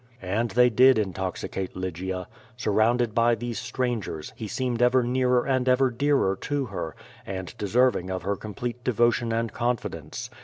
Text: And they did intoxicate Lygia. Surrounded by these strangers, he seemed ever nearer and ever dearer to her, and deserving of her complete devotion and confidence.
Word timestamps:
And 0.23 0.49
they 0.49 0.71
did 0.71 0.97
intoxicate 0.97 1.75
Lygia. 1.75 2.27
Surrounded 2.57 3.13
by 3.13 3.35
these 3.35 3.59
strangers, 3.59 4.33
he 4.35 4.47
seemed 4.47 4.81
ever 4.81 5.03
nearer 5.03 5.45
and 5.45 5.69
ever 5.69 5.91
dearer 5.91 6.35
to 6.41 6.65
her, 6.65 6.95
and 7.23 7.53
deserving 7.59 8.09
of 8.09 8.23
her 8.23 8.35
complete 8.35 8.83
devotion 8.83 9.31
and 9.31 9.53
confidence. 9.53 10.31